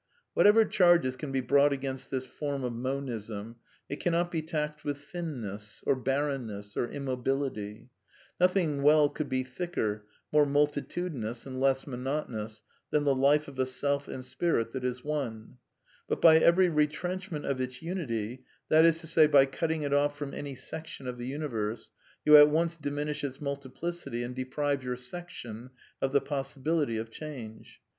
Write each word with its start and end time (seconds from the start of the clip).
Whatever 0.33 0.65
charges 0.65 1.15
can 1.15 1.31
be 1.31 1.41
brought 1.41 1.71
against 1.71 2.09
this 2.09 2.25
form 2.25 2.63
of 2.63 2.73
Monism, 2.73 3.57
it 3.87 3.99
cannot 3.99 4.31
be 4.31 4.41
taxed 4.41 4.83
with 4.83 4.97
"thinness," 4.97 5.83
or 5.85 5.95
barren 5.95 6.47
ness, 6.47 6.75
or 6.75 6.89
immobility. 6.89 7.91
Nothing 8.39 8.77
could 8.77 8.83
well 8.83 9.09
be 9.09 9.43
thicker, 9.43 10.07
more 10.31 10.47
multitudinous 10.47 11.45
and 11.45 11.59
less 11.59 11.85
monotonous 11.85 12.63
than 12.89 13.03
the 13.03 13.13
life 13.13 13.47
of 13.47 13.59
a 13.59 13.65
Self 13.67 14.07
and 14.07 14.25
Spirit 14.25 14.71
that 14.73 14.83
is 14.83 15.03
one. 15.03 15.57
But 16.07 16.19
by 16.19 16.37
every 16.39 16.67
retrench 16.67 17.29
ment 17.29 17.45
of 17.45 17.61
its 17.61 17.83
unity— 17.83 18.43
that 18.69 18.85
is 18.85 19.01
to 19.01 19.07
say, 19.07 19.27
by 19.27 19.45
cutting 19.45 19.83
it 19.83 19.93
off 19.93 20.17
from 20.17 20.33
any 20.33 20.55
section 20.55 21.07
of 21.07 21.19
the 21.19 21.27
universe— 21.27 21.91
you 22.25 22.37
at 22.37 22.49
once 22.49 22.75
diminish 22.75 23.23
its 23.23 23.39
multiplicity 23.39 24.23
and 24.23 24.35
deprive 24.35 24.83
your 24.83 24.97
section 24.97 25.69
of 26.01 26.11
the 26.11 26.21
possibility 26.21 26.97
of 26.97 27.11
change. 27.11 27.79